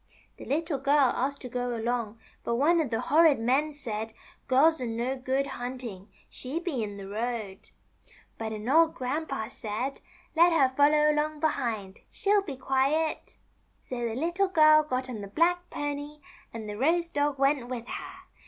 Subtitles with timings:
[0.37, 4.13] The Little Girl asked to go along, but one of the horrid men said:
[4.45, 6.09] ^ Girls are no good hunting.
[6.27, 7.69] She'd be in the road.'
[8.39, 10.01] But an old Grandpa said,
[10.35, 11.99] 'Let her follow along behind.
[12.09, 14.01] She'll be quiet.' MARY LEE'S STORY.
[14.15, 16.21] 319 So the Little Girl got on the black pony,
[16.51, 18.21] and the Rose dog went with her.